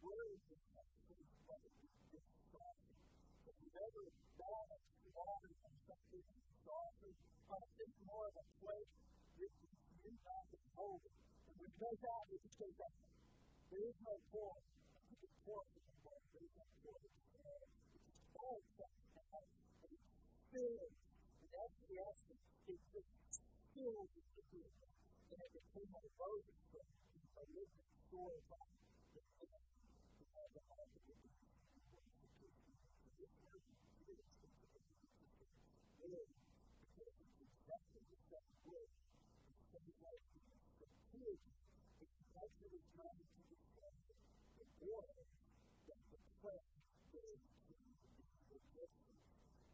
Where 0.00 0.24
is 0.32 0.42
this 0.48 0.64
message? 0.72 1.24
What 1.46 1.60
is 1.64 1.76
it? 1.84 1.92
This 2.12 2.24
is 2.24 2.42
God. 2.52 2.76
If 3.46 3.56
you've 3.60 3.80
ever 3.80 4.04
bought 4.40 4.68
a 4.72 4.78
water 5.14 5.52
from 5.60 5.74
something 5.84 6.24
in 7.80 7.92
more 8.06 8.28
of 8.28 8.36
a 8.36 8.46
plate. 8.60 8.92
This 9.40 9.52
is 9.64 9.72
you 10.04 10.12
guys. 10.20 10.52
And 10.76 11.56
when 11.56 11.68
it 11.68 11.76
goes 11.80 12.02
out, 12.04 12.24
it 12.28 12.40
just 12.44 12.56
goes 12.60 12.78
out. 12.80 12.96
There 13.72 13.84
is 13.88 13.96
no 14.04 14.14
pour. 14.32 14.56
You 15.08 15.16
can 15.16 15.32
pour 15.48 15.64
it 15.64 15.80
in 15.80 15.84
the 15.88 15.96
water. 16.04 16.28
There 16.32 16.44
is 16.44 16.54
no 16.60 16.66
pour. 16.84 17.00
It's 17.00 18.36
all 18.36 18.60
something 18.76 19.26
out. 19.32 19.48
And 20.50 21.48
that's 21.52 21.78
the 21.88 21.96
essence. 22.04 22.44
It's 22.68 22.86
just 22.92 23.10
filled 23.72 24.10
the 24.12 24.22
good. 24.52 24.72
And 25.30 25.38
it 25.40 25.52
became 25.56 25.92
a 25.96 26.02
rosy 26.20 26.56
thing. 26.68 26.90
A 27.40 27.44
living 27.48 27.88
story 28.08 28.38
about 28.44 28.68
the 29.16 29.69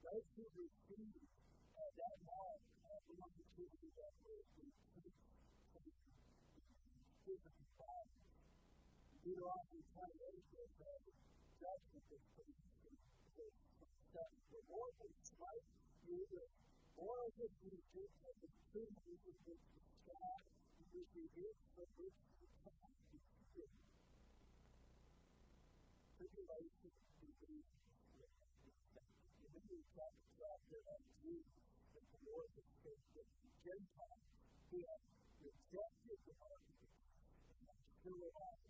those 0.06 0.28
who 0.36 0.44
receive 0.56 1.16
uh, 1.76 1.90
that 1.96 2.16
knowledge 2.24 2.68
have 2.84 3.02
the 3.10 3.16
opportunity 3.20 3.74
to 3.74 3.88
be 3.90 4.00
able 4.00 4.12
to 4.22 4.76
physical 7.26 7.66
body 7.76 8.25
we 9.26 9.34
are 9.42 9.50
often 9.58 9.82
trying 9.90 10.14
to 10.14 10.22
educate 10.22 10.70
that 10.78 11.02
just 11.58 11.82
because 11.90 12.22
they 12.38 12.46
that 14.14 14.30
the 14.54 14.60
more 14.70 14.86
they 15.02 15.10
fight, 15.34 15.66
you 16.06 16.14
either 16.14 16.46
or 16.94 17.14
as 17.26 17.34
if 17.42 17.50
you 17.66 17.74
think 17.90 18.12
that 18.22 18.36
the 18.38 18.50
truth 18.70 18.94
is 19.10 19.18
with 19.26 19.42
the 19.50 19.82
God, 20.06 20.40
you 20.78 21.02
would 21.02 21.10
be 21.10 21.42
able 21.42 21.58
to 21.74 21.82
live 21.98 22.16
the 22.38 22.48
time 22.70 22.94
you 23.10 23.18
feel. 23.50 23.72
Tribulation 26.22 26.94
is 27.26 27.34
the 27.42 27.54
Remember, 29.42 29.78
chapter 29.90 30.22
12, 30.38 30.70
there 30.70 30.86
are 30.86 31.02
Jews 31.26 31.46
that 31.98 32.06
the 32.14 32.20
Lord 32.30 32.46
has 32.54 32.68
said 32.78 33.00
that 33.18 33.26
the 33.42 33.50
Gentiles 33.66 34.22
who 34.70 34.78
have 34.86 35.02
rejected 35.42 36.18
the 36.30 36.34
mark 36.38 36.62
of 36.62 36.78
the 36.78 37.74
still 38.06 38.22
alive 38.22 38.65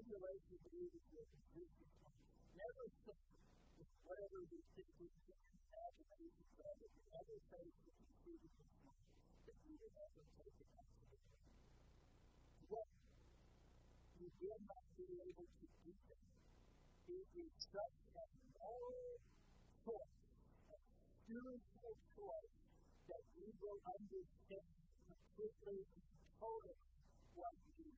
Generation 0.00 0.58
believes 0.66 1.06
that 1.14 1.28
never 2.58 2.86
say 3.06 3.14
whatever 4.10 4.42
think 4.74 4.90
we 4.98 5.06
can 5.06 5.38
have 5.70 5.94
of 5.94 6.18
it, 6.18 6.34
never 7.14 7.36
say 7.46 7.62
that 7.62 9.54
will 9.78 9.94
never 9.94 10.18
take 10.34 10.58
it. 10.58 11.22
What 12.66 12.90
you 14.18 14.28
will 14.34 14.62
not 14.66 14.84
be 14.98 15.06
able 15.14 15.46
to 15.46 15.66
do 15.86 15.92
that 16.10 16.26
is 17.06 17.28
in 17.38 17.50
such 17.70 17.98
a 18.18 18.24
moral 18.58 19.14
choice, 19.86 20.18
a 20.74 20.76
spiritual 21.22 21.94
choice 22.18 22.54
that 23.06 23.22
we 23.38 23.46
will 23.62 23.80
understand 23.94 24.79
completely 25.40 25.80
and 25.80 26.04
totally 26.36 26.76
what 27.32 27.54
we 27.64 27.72
do. 27.80 27.88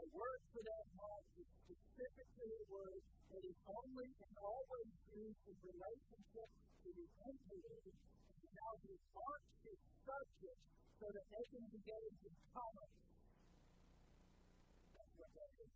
The 0.00 0.06
word 0.16 0.40
for 0.48 0.62
that 0.64 0.84
mark 0.96 1.24
is 1.36 1.48
specifically 1.68 2.50
a 2.56 2.64
word 2.72 3.00
that 3.36 3.42
is 3.44 3.58
only 3.68 4.08
and 4.08 4.34
always 4.40 4.88
used 5.12 5.44
in 5.44 5.56
relationship 5.60 6.48
to 6.48 6.88
the 6.88 7.06
emperor, 7.28 7.80
and 7.84 8.52
now 8.56 8.72
he 8.80 8.96
marks 9.12 9.52
his 9.60 9.76
subject 10.08 10.60
so 10.96 11.06
that 11.12 11.26
they 11.28 11.44
can 11.52 11.64
engage 11.68 12.18
in 12.24 12.34
commerce. 12.48 12.96
That's 14.96 15.14
what 15.20 15.30
that 15.36 15.52
is. 15.60 15.68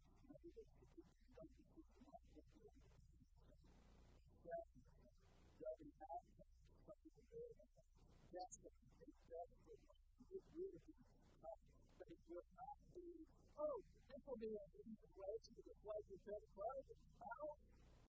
Destiny, 8.34 10.03
is 10.34 10.42
beautiful. 10.50 10.98
But 11.38 12.10
it 12.10 12.18
will 12.26 12.48
not 12.58 12.78
be, 12.90 13.06
oh, 13.54 13.78
this 14.10 14.22
will 14.26 14.40
be 14.42 14.50
an 14.50 14.70
easy 14.82 15.10
way 15.14 15.34
to 15.38 15.52
the 15.62 15.74
place 15.78 16.08
of 16.10 16.20
best 16.26 16.46
price. 16.58 16.90
Oh, 17.22 17.54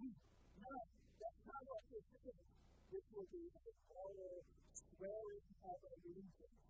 no, 0.01 0.75
that's 1.21 1.41
not 1.45 1.61
what 1.69 1.83
this 1.93 2.05
is. 2.25 2.37
This 2.89 3.05
will 3.13 3.29
be 3.29 3.45
a 3.45 3.71
total 3.93 4.41
swearing 4.73 5.45
of 5.69 5.77
allegiance 5.85 6.61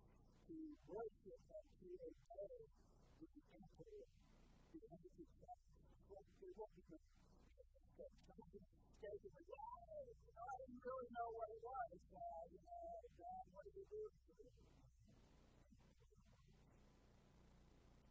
to 0.44 0.56
worship 0.92 1.40
and 1.40 1.66
to 1.80 1.88
obey 2.04 2.56
the 3.16 3.28
emperor, 3.56 4.04
the 4.76 4.80
emperor's 4.92 5.32
son. 5.40 5.60
Won't 6.56 6.72
be 6.76 6.84
good. 6.88 7.04
They 7.96 9.16
can 9.24 9.34
say, 9.36 9.56
I 10.36 10.52
didn't 10.56 10.82
really 10.84 11.08
know 11.16 11.28
what 11.36 11.48
it 11.52 11.60
was. 11.64 11.96
Uh, 12.12 12.44
you 12.52 12.60
know, 12.64 13.08
God, 13.16 13.44
what 13.52 13.64
did 13.64 13.76
you 13.76 13.86
do? 13.88 14.04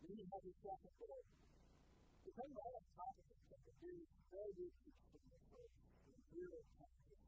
we 0.05 0.21
have 0.21 0.43
a 0.45 0.53
chapter 0.61 0.91
four. 1.01 1.17
The 1.17 2.31
thing 2.37 2.51
that 2.53 2.61
I 2.61 2.77
have 2.77 3.17
to 3.17 3.73
is 3.89 4.09
very 4.29 4.53
useful 4.53 4.93
to 4.93 5.17
the 5.17 5.39
world. 5.49 5.73
The 6.05 6.13
real 6.37 6.61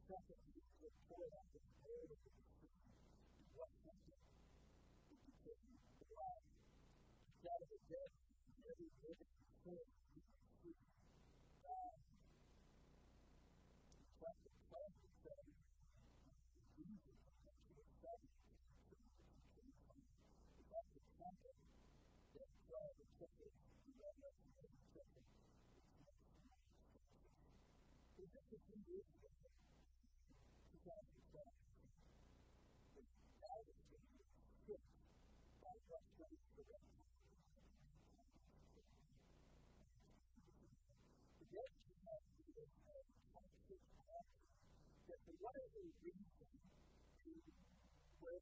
second 0.06 0.42
is 0.54 0.66
the 0.78 0.92
poor 1.10 1.26
the 1.26 1.62
the 1.82 2.22
what 3.58 3.72
happened 3.82 4.18
the 7.66 7.80
death, 7.90 8.14
living 8.62 8.94
thing. 9.02 10.07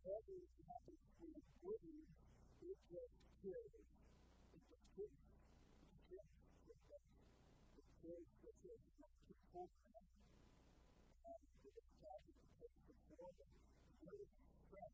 whatever 0.05 0.37
is 0.37 0.53
happening 0.69 1.01
to 1.17 1.25
the 1.33 1.41
women, 1.65 2.05
it 2.61 2.77
just 2.93 3.15
kills. 3.41 3.73
It 4.53 4.61
just 4.69 4.85
kills 4.93 5.34
great 8.05 8.29
picture 8.45 8.77
of 9.01 9.09
the 9.25 9.33
culture 9.49 9.97
and 11.25 11.41
the 11.65 11.73
project 11.97 12.37
of 12.61 12.69
the 12.85 12.93
and 13.17 13.33
the 13.33 13.49
the 14.05 14.21
of 14.21 14.29
stress 14.61 14.93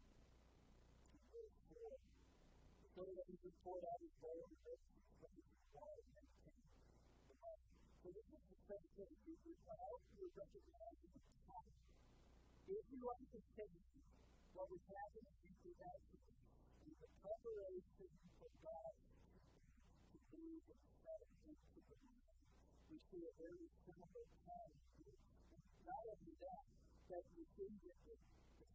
So 1.41 3.01
that 3.01 3.25
he 3.25 3.37
could 3.41 3.57
pour 3.65 3.81
out 3.81 3.97
his 3.97 4.13
bowl 4.21 4.45
of 4.45 4.53
this 4.61 4.77
So 8.01 8.07
this 8.13 8.27
is 8.29 8.43
the 8.45 8.59
same 8.69 8.85
thing. 8.93 9.09
We 9.25 9.33
resolve 9.41 10.01
to 10.21 10.23
recognize 10.37 11.01
the 11.01 11.21
time. 11.49 11.73
If 12.69 12.85
you 12.93 13.01
understand 13.09 13.73
what 14.53 14.69
was 14.69 14.85
happening 14.85 15.33
in 15.41 15.53
2000 15.65 15.81
is 15.81 16.99
a 17.01 17.09
preparation 17.25 18.09
for 18.37 18.49
God 18.61 18.93
to 20.13 20.17
do 20.29 20.45
what 20.69 20.81
God 21.01 21.21
wants 21.25 21.65
to 21.73 21.81
do. 21.89 21.97
We 22.93 22.97
see 23.09 23.21
a 23.25 23.33
very 23.41 23.65
similar 23.89 24.25
pattern 24.45 24.81
here. 25.01 25.17
Not 25.89 26.05
only 26.05 26.37
that, 26.37 26.63
but 27.09 27.23
we 27.33 27.43
see 27.57 27.73
that 27.81 28.01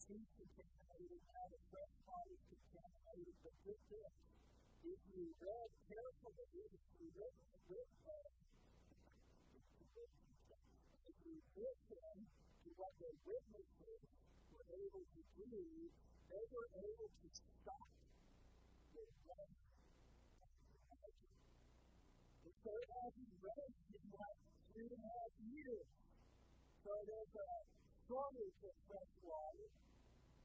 peace 0.07 0.31
contaminated, 0.39 1.23
out 1.35 1.51
of 1.51 1.63
red 1.75 1.91
body 2.07 2.39
contaminated, 2.47 3.35
but 3.43 3.55
with 3.67 3.83
this, 3.91 4.15
if 4.87 5.01
we 5.11 5.25
read 5.43 5.71
carefully, 5.91 6.63
if 6.71 6.83
we 7.03 7.07
read 7.19 7.35
the 7.51 7.59
good 7.67 7.91
if 11.07 11.17
we 11.27 11.35
listen 11.59 12.15
to 12.63 12.69
what 12.79 12.93
the 13.03 13.11
witnesses 13.27 14.03
were 14.55 14.69
able 14.71 15.05
to 15.11 15.23
do, 15.35 15.51
they 16.31 16.45
were 16.55 16.71
able 16.87 17.11
to 17.11 17.29
stop 17.35 17.91
the 18.95 19.05
death 19.27 19.55
so 22.67 22.75
it 22.83 22.91
has 22.99 23.13
been 23.15 23.35
raised 23.47 23.91
in 23.95 24.07
like 24.11 24.39
two 24.75 24.87
and 24.91 24.99
a 24.99 25.07
half 25.07 25.33
years. 25.39 25.87
So 26.83 26.91
there's 27.07 27.35
a 27.39 27.51
shortage 28.11 28.59
of 28.67 28.75
fresh 28.91 29.13
water, 29.23 29.67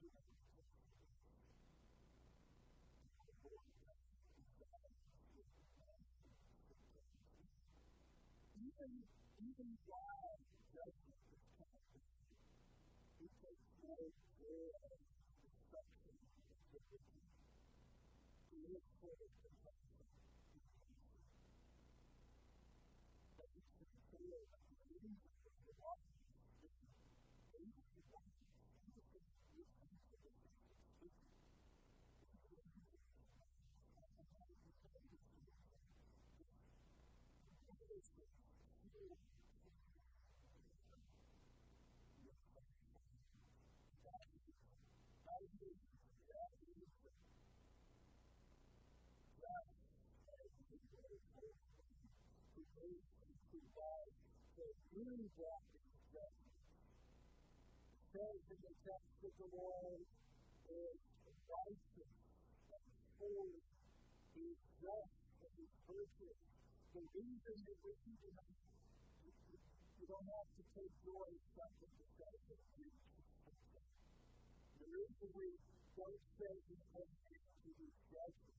even 0.00 0.12
even 9.44 9.68
God 9.84 10.36
judges 10.72 11.16
this 11.28 11.44
kind 11.60 12.00
takes 13.44 13.68
no 13.84 13.96
care 14.40 14.72
of 14.88 14.96
destruction 15.44 16.16
of 16.16 16.56
the 16.72 16.80
wicked. 16.90 17.24
He 18.52 18.60
is 18.72 18.84
for 19.04 19.12
the 19.20 19.28
really 55.00 55.30
brought. 55.36 55.64
It 55.72 56.28
says 58.12 58.40
in 58.52 58.58
the 58.60 58.74
text 58.84 59.12
that 59.22 59.34
the 59.40 59.48
Lord 59.54 60.02
is 60.68 60.98
righteous 61.48 62.12
and 62.74 62.84
holy, 63.16 63.60
he 64.34 64.42
is 64.50 64.60
just 64.82 65.14
and 65.40 65.52
he 65.56 65.64
is 65.64 65.74
virtuous 65.88 66.59
the 66.90 67.06
reason 67.14 67.56
that 67.70 67.78
we 67.86 67.94
do 68.02 68.30
not 68.34 68.50
you. 68.50 70.06
don't 70.10 70.26
have 70.26 70.50
to 70.58 70.62
take 70.74 70.90
joy 71.06 71.26
in 71.30 71.42
something 71.54 71.86
that 71.86 72.10
from 72.18 72.34
the 72.50 72.58
you 72.82 72.90
The 74.74 74.88
reason 74.90 75.28
we 75.38 75.48
don't 75.94 76.22
say 76.34 76.50
we 76.50 76.74
don't 76.82 76.90
have 76.98 77.14
to 77.30 77.70
be 77.78 77.86
judgment 78.10 78.58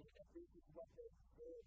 is 0.00 0.08
that 0.16 0.28
this 0.32 0.48
is 0.56 0.66
what 0.72 0.88
they 0.96 1.10
said 1.36 1.64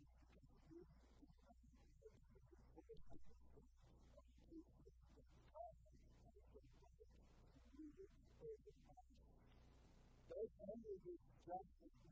Those 10.29 10.53
languages 10.61 11.19
just 11.45 11.69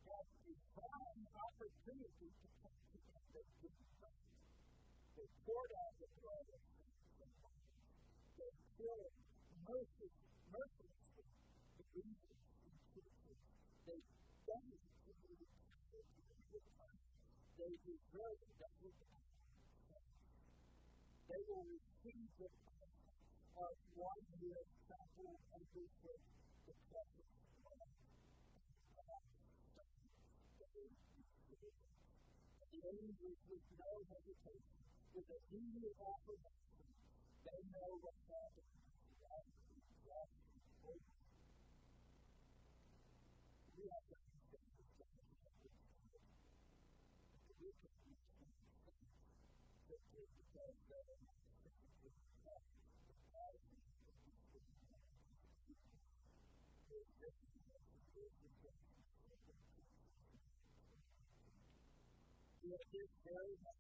have 0.09 0.27
a 0.27 0.53
prime 0.75 1.23
opportunity 1.39 2.29
to 2.29 2.47
come 2.59 2.75
to 2.91 2.97
the 2.99 3.51
They 5.15 5.27
poured 5.47 5.71
out 5.79 5.93
the 5.99 6.09
blood 6.19 6.47
of 6.49 6.59
Jesus. 6.59 7.31
They 8.35 8.51
filled 8.79 9.15
mercy, 9.63 10.09
mercy, 10.51 10.89
the 11.19 11.85
reason 11.95 12.35
They 13.87 13.99
demonstrated 14.43 15.49
they 17.59 17.73
deserve 17.83 18.39
that 18.59 18.73
we 18.79 18.91
They 21.29 21.41
will 21.47 21.65
receive 21.69 22.29
the 22.39 22.49
of 23.59 23.75
one 23.99 24.23
year 24.39 24.78
chapel 24.89 25.37
and 25.53 25.63
priesthood, 25.69 26.21
the 26.65 26.73
precious 26.89 27.29
blood 27.61 27.93
The 32.69 32.81
angels 32.89 33.39
with 33.49 33.65
no 33.77 33.91
hesitation, 34.09 34.81
with 35.13 35.29
a 35.29 35.39
eager 35.53 35.93
they 37.45 37.61
know 37.69 37.89
what's 38.01 38.25
happening. 38.25 38.78
We 57.29 57.35
are 62.73 62.77
very 63.25 63.55
much 63.61 63.75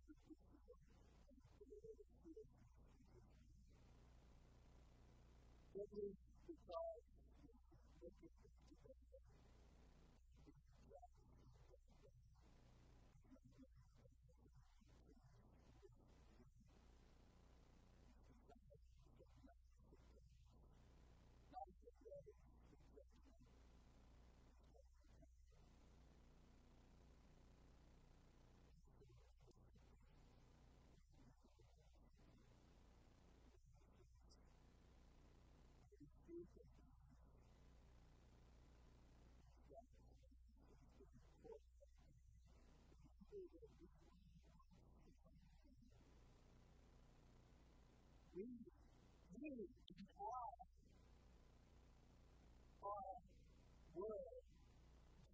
Every 5.75 6.15
desire, 6.47 7.03
every 8.03 8.48
word, 53.99 54.43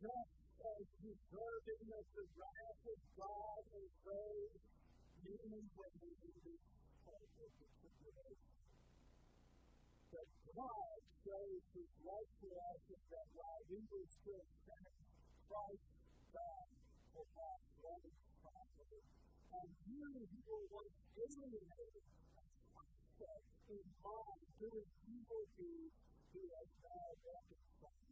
just 0.01 0.49
as 0.65 0.85
deserving 0.97 1.85
of 1.93 2.05
the 2.17 2.25
wrath 2.33 2.81
of 2.89 2.99
God 3.13 3.61
and 3.77 3.89
praise, 4.01 4.57
even 5.29 5.61
when 5.77 5.93
we 6.01 6.11
do 6.25 6.33
this. 6.41 6.63
But 10.09 10.29
God 10.55 10.97
shows 11.21 11.61
his 11.77 11.91
love 12.01 12.29
to 12.41 12.47
us 12.49 12.81
that 12.89 13.27
while 13.37 13.63
we 13.69 13.77
were 13.85 14.07
still 14.09 14.45
sinners, 14.65 15.05
Christ 15.45 15.85
died 16.33 16.73
for 17.13 17.25
us, 17.29 17.61
running 17.85 18.17
properly. 18.41 19.03
And 19.53 19.69
you 19.85 20.09
who 20.09 20.41
were 20.49 20.65
once 20.73 20.97
alienated 21.13 22.05
mindset 23.15 23.41
in 23.69 23.83
mind 24.03 24.43
doing 24.59 24.87
evil 25.07 25.43
deeds 25.57 25.95
to 26.33 26.39
a 26.39 26.63
bad 26.83 27.15
reconcile. 27.23 28.04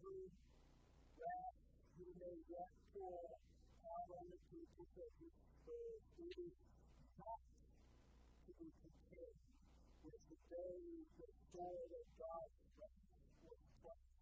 believe 0.00 0.36
that 1.20 1.52
you. 2.00 2.08
may 2.20 2.36
get 2.48 2.68
full 2.92 3.40
salvation 3.80 4.62
because 4.76 5.14
his 5.20 5.34
soul 5.64 6.00
is 6.20 6.52
not 7.20 7.40
to 8.46 8.50
be 8.60 8.68
compared 8.80 9.38
with 10.04 10.22
the 10.28 10.38
day 10.48 10.80
the 11.20 11.28
soul 11.52 11.84
of 11.92 12.06
God 12.16 12.48
was 13.44 13.60
Christ, 13.80 14.12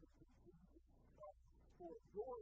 which 0.00 0.16
is 0.20 0.30
Jesus 0.44 0.84
Christ, 1.16 1.44
for 1.80 1.94
your 2.16 2.36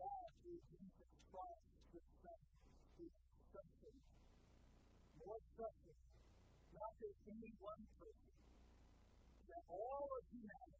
God 0.00 0.28
through 0.40 0.64
Jesus 0.72 1.12
Christ, 1.28 1.68
the 1.92 2.00
Son, 2.24 2.40
who. 2.96 3.04
More 5.20 5.40
not 6.72 6.92
just 6.96 7.20
any 7.28 7.52
one 7.60 7.82
person, 8.00 8.36
that 9.52 9.64
all 9.68 10.08
of 10.08 10.24
humanity 10.32 10.79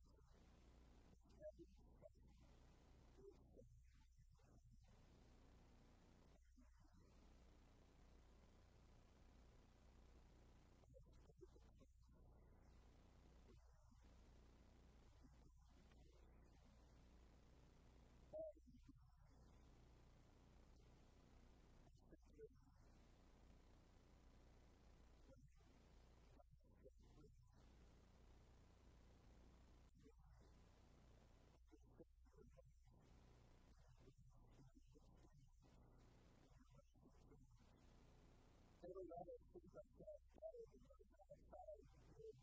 really 39.00 39.16
all 39.16 39.24
things 39.56 39.72
like 39.72 39.88
that, 39.96 40.20
that 40.44 40.52
is 40.60 40.68
a 40.76 40.80
the 40.84 41.40
things 41.40 41.80
with 42.20 42.36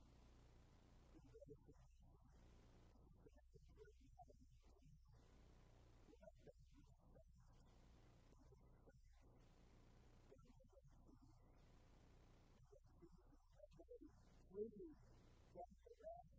the 1.13 1.31
other 1.37 1.53
the. 16.01 16.36